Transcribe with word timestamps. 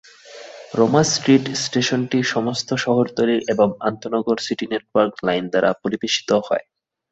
Ruma 0.73 1.03
Street 1.05 1.45
স্টেশনটি 1.63 2.19
সমস্ত 2.33 2.69
শহরতলি 2.83 3.37
এবং 3.53 3.67
আন্তঃনগর 3.89 4.37
সিটি 4.45 4.65
নেটওয়ার্ক 4.71 5.13
লাইন 5.27 5.43
দ্বারা 5.51 5.69
পরিবেশিত 5.83 6.29
হয়। 6.47 6.65